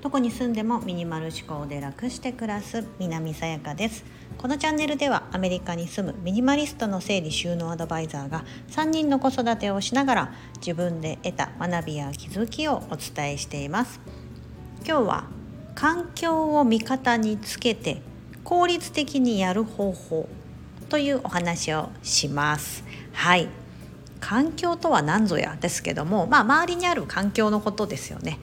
[0.00, 4.04] どこに住んでもミニマル思考で楽して暮らす南さやかです。
[4.36, 14.00] このチャンネルではアメリカに住むミニマリストの整理収納アドバイザーが3人の子育てをしながら自分で得た学びや気づきをお伝えしています。
[14.86, 15.24] 今日は
[15.74, 18.02] 環境を味方につけて
[18.44, 20.28] 効率的にやる方法
[20.88, 22.84] というお話をします。
[23.12, 23.61] はい。
[24.22, 28.38] 環境とは何ぞやですけども、まあ、周りにある環境のことですよね。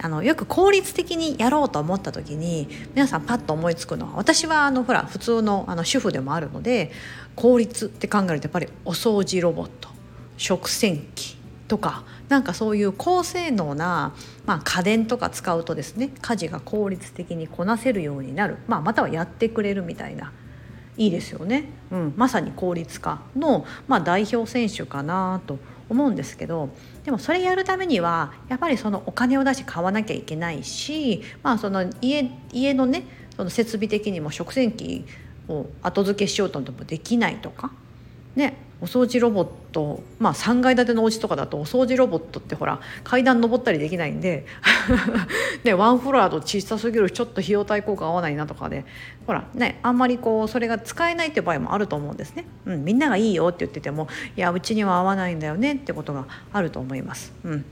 [0.00, 6.90] あのよく効率的にやろうと思った時に皆さんパッと思いつくのは私はあのほら普通のあの主婦でもあるので
[7.36, 9.88] 効率って考えるとやっぱりお掃除ロボット
[10.36, 11.36] 食洗機
[11.68, 14.14] とかなんかそういう高性能な、
[14.46, 20.32] まあ、家電とか使うとですね家事が効率的にこなせるようになる、まあ、またはやってくれるみたいな
[20.96, 25.58] いいですよね、うん、まさに効率化の、まあ、代表選手かなと
[25.88, 26.70] 思うんですけど
[27.04, 33.04] でもそれやるためにはやっぱりそのお金を出して買わなきゃいけないし、まあ、その家家のね
[33.36, 35.04] その設備的にも食洗機
[35.48, 37.70] を後付けしようともできないとか
[38.34, 38.63] ね。
[38.80, 44.46] お掃除ロボットまあ3階建てのお家とかだとお掃除ロボットってほら階段登ったりできないんで
[45.64, 48.84] ねワンフロアと小さすぎるちょっと費用対効果合わないなとかで
[49.26, 52.44] ほらねあんまりこうそれが使えないっていう場合もあると思うんですね。
[52.66, 57.32] うん、みんながいいよって言っててもいやうちには合わないんだよねってことがあると思います。
[57.44, 57.64] うん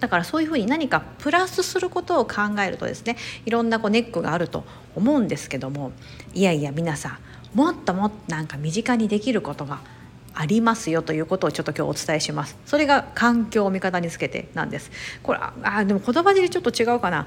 [0.00, 4.64] だからそういうふうに何かプラスすることを考えるとですねいろんなこうネックがあると
[4.96, 5.92] 思うんですけども
[6.32, 7.18] いやいや皆さ
[7.54, 9.80] んもっともっとなんか身近にできることが
[10.34, 12.56] ありますよということをちょっと今日お伝えします。
[12.66, 14.90] それが環境を味方につけてなんです。
[15.22, 17.26] これあでも言葉尻ちょっと違うかな。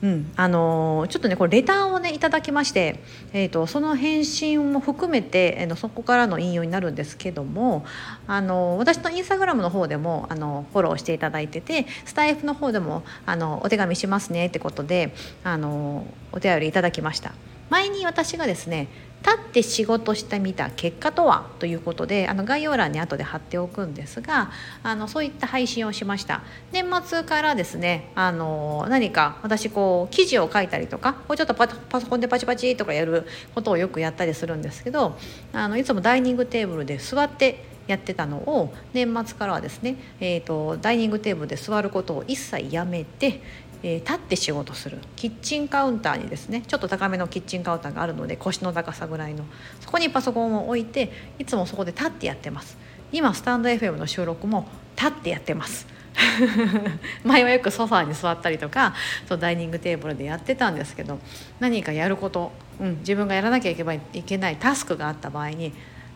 [0.00, 3.00] うんあのー、ちょっとねこれレターをねいただきまして、
[3.32, 7.84] えーと、その返信も含めて、えー、そこからの引用になるんですけども、
[8.28, 15.12] あのー、私のインスタグラムの方でも、あのフォローしていただいててスタイフの方でも、あのお手紙しますねってことで、
[15.42, 17.32] あのお手紙りいただきました。
[17.70, 18.88] 前に私がですね
[19.20, 21.50] 立って仕事してみた結果とは？
[21.58, 24.52] ということであの概要欄に後で貼っておくんですが
[24.84, 26.42] あのそういった配信をしました。
[26.70, 31.68] 年末からですねあの何か私こう記事を書いたりとかこうちょっとパ
[32.00, 35.18] ソコンでパチパチとかやることをよくやったりするんですけど
[35.52, 43.40] あのいつもダイニングテーブルで座ってやってたのを年末からはですね、えーとダイニングテーブルで座ることを一切やめて、
[43.82, 44.98] えー、立って仕事する。
[45.16, 49.44] キッチンカウンターにですねちょっと高めのキッチンカウンターがあるので腰の高さぐらいの。
[49.80, 52.76] そこにパソコンを置いていつもそこで立ってやってます。
[53.12, 55.86] 今スタンド FM の収録も立ってやってます。
[57.24, 58.94] 前はよくソファーに座ったりとか
[59.28, 61.20] そうダイニングテーブルでやってたんですけど
[61.60, 62.50] 何かやること、
[62.80, 65.72] うん、自分がやらなきゃいけないタスクがあった場合に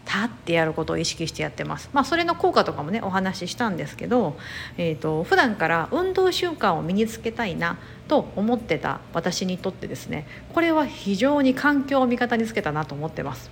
[0.06, 1.88] 立ってやることを意識してやってます。
[1.92, 4.36] まあ、それの効果とかもねお話ししたんですけど、
[4.76, 13.50] えーと、普段から運動習慣を身につけたいなと思ってた私にとってですねこれは非常に環境を味方につけたなと思ってます。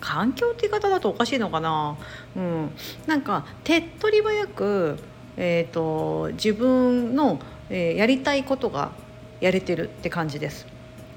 [0.00, 1.96] 環境って言い方だとおかしいのかな、
[2.36, 2.70] うん、
[3.06, 4.98] なんか手っ取り早く、
[5.36, 7.38] えーと、と自分の、
[7.70, 8.90] えー、やりたいことが
[9.40, 10.66] やれてるって感じです。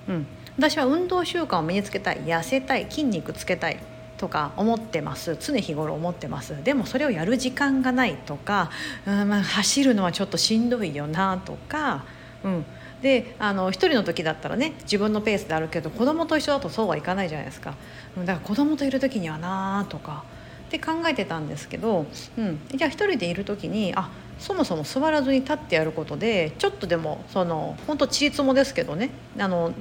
[0.07, 3.79] うん、私は運動習慣を身につけたい痩せたい筋肉つけたい
[4.17, 5.37] とか思ってます。
[5.39, 6.63] 常日頃思ってます。
[6.63, 8.71] でもそれをやる時間がないとか、
[9.05, 12.05] うん、走るのはちょっとしんどいよなとか、
[12.43, 12.65] うん、
[13.01, 17.75] であの一人の時だったらね自分のペースであるけど子供と一緒だとそうはいかないじゃないですか。
[18.17, 20.23] だから子供といる時にはなとか
[20.67, 22.05] って考えてたんですけど、
[22.37, 24.09] うん、じゃあ一人でいる時にあ
[24.39, 29.73] そもそも座らずに立ってやることでちょっとでもその本当ちりつもですけどねあの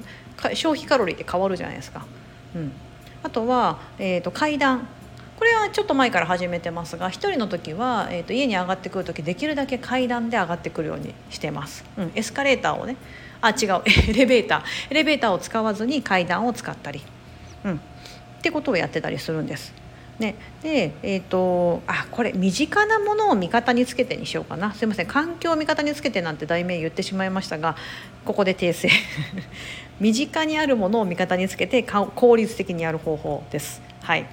[0.55, 2.06] 消費カロリーって変わるじゃないですか。
[2.55, 2.73] うん。
[3.25, 4.87] あとは、えーと、階段。
[5.37, 12.97] これはちょっと前から始めてますが1人の時は、えーと、家に上がってくる時できるだけ階段で上がってくるようにしてます、うん、エスカレーターをね。
[13.41, 13.83] あ違う。
[14.09, 14.62] エレベーター。
[14.91, 17.03] エレベーターを使わずに階段を使ったり、
[17.65, 17.79] うん、っ
[18.43, 19.75] てことをやってたりするんです。
[20.19, 24.73] ね、でえっ、ー、とあこれ身近なものを味方につけてにしようかな。
[24.73, 25.06] すいません。
[25.06, 27.77] 環境を味方につけてなんて題名言ってしまいましたが
[28.25, 28.88] ここで訂正。
[30.00, 33.82] 身近にあるものを味方につけて効率的にやる方法です。
[34.02, 34.26] はい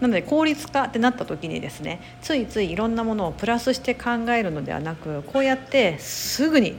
[0.00, 6.76] なので効率化ってなった時にですねついついいろんなものをプラスして考えるのではなくこうやってすぐに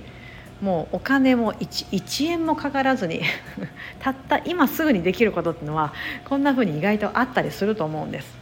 [0.62, 3.22] もうお金も 1, 1円もかからずに
[4.00, 5.94] たった今すぐにできることっていうのは
[6.26, 8.37] こんな風に意外とあったりすると思うんです。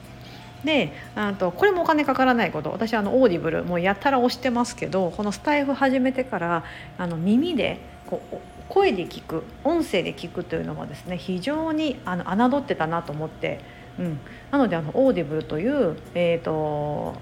[0.65, 2.71] であとこれもお金かからないこと。
[2.71, 6.63] 私あの Audible もうやたら押してますけどこのスタイフ始めてから
[6.97, 13.59] あの耳でこう声で聞く音声で聞くというのはですね非常にあの侮ってたなと思って、
[14.00, 14.19] うん、
[14.51, 17.15] なのであの Audible という、えーと、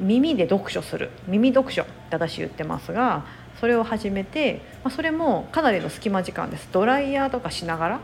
[0.00, 3.24] 耳で読書する耳読書って私言ってますが
[3.60, 6.68] それを始めて、まあ、それもかなりの隙間時間です。
[6.72, 8.00] ドライヤーとかしながら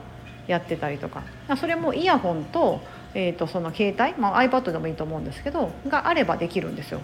[0.47, 1.23] やってたりとか
[1.59, 2.81] それもイヤホンと,、
[3.15, 7.01] えー、とその携帯、まあ、iPad でもいいと思うんですけどがあればできるんですよ。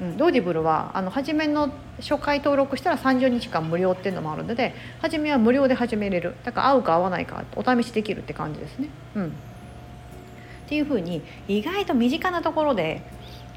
[0.00, 8.88] うん、ドーディブルはあの初めの初回登録したら30日間無料っていうのもあるので初めは無料で始めれるだから合うか合わないかお試しできるって感じですね。
[9.14, 9.30] うん、っ
[10.68, 13.02] ていうふうに意外と身近なところで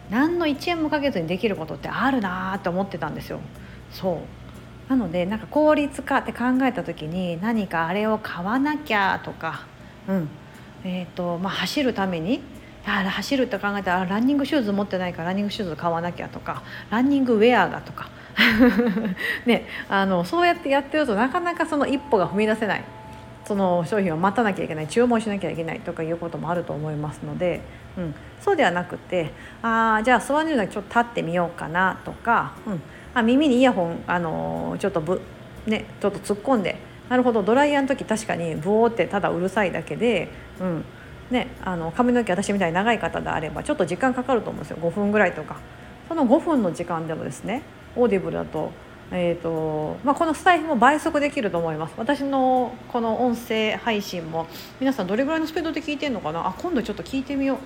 [0.10, 3.40] 何の1円もかけずにできることってあるなって思ってたんですよ。
[3.92, 4.20] そ
[4.88, 9.66] うなのでなんか効率化って考えた時に何かあれを買わなきゃとか、
[10.10, 10.30] うん
[10.84, 12.42] えーとまあ、走るために
[12.86, 18.10] あ走るって考えたらランニングシューズ持ってないからランニングシューズ買わなきゃとかランニングウェアがとか。
[19.46, 22.84] ね、あのそうやってやってるとなかなかその一歩が踏み出せない。
[23.46, 27.62] その商品を待たなきゃいけない注文しなきゃいけないとかいうこともあると思いますので、
[27.98, 29.32] うん、そうではなくて
[29.62, 32.82] あじゃあ座るのにちょっと立ってみようかなとか、うん、
[33.14, 35.22] あ耳にイヤホン、あのちょっとぶ、
[35.68, 36.78] ね、ちょっと突っ込んで
[37.10, 37.44] なるほど。
[37.44, 40.30] ドライヤーの時確かにブオーってただうるさいだけで、
[40.60, 40.86] うん。
[41.32, 44.78] ね、あの髪の毛私みたいに長い方であればちょっと時間かかると思うんですよ。
[44.82, 45.58] 5分ぐらいとか。
[46.08, 47.64] その5分の時間でもですね
[47.96, 48.72] Audible だと,、
[49.12, 51.94] えーとまあ、このスタイフも倍速できると思います。
[51.98, 54.48] 私のこの音声配信も
[54.80, 56.46] 皆さんどれぐらいのスピードで聞いてるのかな？
[56.46, 57.58] あ今度ちょっと聞いてみよう。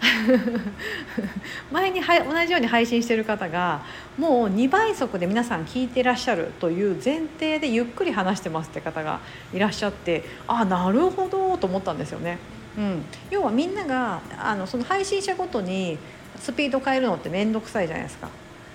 [1.70, 3.82] 前には同じように配信してる方が
[4.18, 9.20] もう2倍速で皆さん聞いてらっしゃるという前提でゆっくり話してますって方が
[9.52, 12.38] いらっしゃってあなるほどと思ったんですよね。
[12.78, 15.98] うん、要はみんながあのその配信者ごとに
[16.38, 18.28] スピード変えるのって面倒くさいじゃないですか。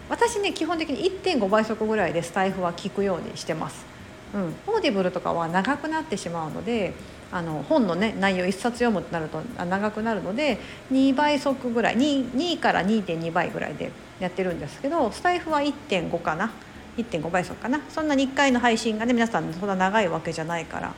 [0.09, 3.85] 私ね基本的に1.5倍速ぐらいでスタイフは聞くようにしてます、
[4.33, 6.93] うん、 Audible とかは長くなってしまうので
[7.31, 10.59] あの本の、ね、内容1冊読むとなると長くなるので
[10.91, 16.51] 2倍速ぐらい 2, 2から2.2倍ぐらいでやってるんですけどスタイフは1.5かな
[16.97, 17.81] ？1.5倍速かな？
[17.89, 20.93] そんなに1回の配信がね皆さんそんな長いわけじゃないから、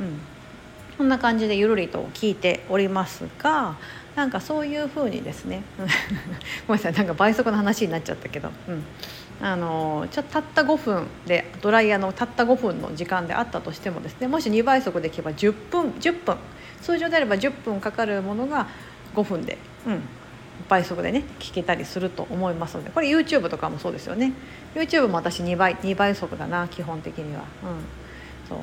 [0.00, 0.20] うん、
[0.98, 3.76] そんな感じでゆるりと聞いておりますが
[4.16, 5.62] なんかそういうふうにですね。
[6.68, 8.84] ごめんなさいなんか倍速の話になっちゃったけど、うん、
[9.40, 16.36] あのちょたった5分でドライヤーのたった5分の時間であったとしてもですねもし2倍速でいけば10分10分
[16.80, 18.68] 通常であれば10分かかるものが
[19.14, 20.02] 5分で、うん、
[20.68, 24.32] 倍速でね聞けたりすると思いますのでこれ YouTube とかもそうですよね。
[24.74, 27.48] YouTube も私2倍2倍速だな基本的には、うん、
[28.48, 28.58] そう。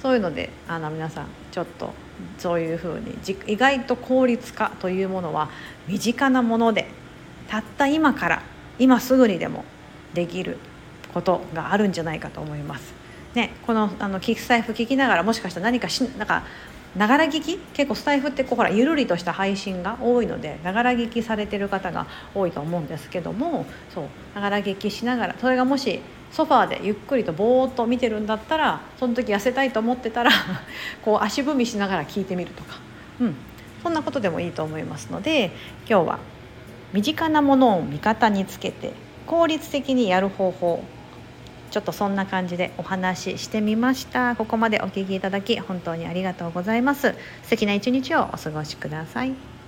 [0.00, 1.92] そういうのであの皆さんちょっと
[2.38, 3.14] そういうふうに
[3.46, 5.50] 意外と効率化というものは
[5.88, 6.88] 身近なもので
[7.48, 8.42] たった今から
[8.78, 9.64] 今すぐにでも
[10.14, 10.58] できる
[11.12, 12.94] ことがあるんじゃないかと思います。
[13.34, 16.42] ね、このあの聞き財布聞きながらもしかしたら何かしなんか
[16.96, 23.64] ながら聞き結構スタイフってこうほらゆるりとした配信が多いのでながら聞きされてる方が多いと思うんですけども
[23.94, 24.04] そう
[24.34, 26.00] ながら聞きしながらそれがもし
[26.32, 30.30] ソファーでゆっくりとぼーっと見てるんだったらその時痩せたいと思ってたら
[31.04, 32.78] こう足踏みしながら聞いてみるとか、
[33.20, 33.36] うん、
[33.84, 35.52] そんなことでもいいと思いますので
[35.88, 36.18] 今日は
[36.92, 38.92] 身近なものを味方につけて
[39.26, 40.82] 効率的にやる方法
[41.70, 44.34] ちょっとそんな感じでお話ししてみました。
[44.34, 47.14] ここまでお聞きいただき本当にありがとうございます。
[47.44, 49.59] 素敵な一日をお過ごしください。